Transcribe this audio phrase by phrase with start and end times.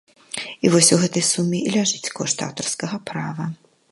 [0.67, 3.49] І вось у гэтай суме і ляжыць кошт аўтарскага права.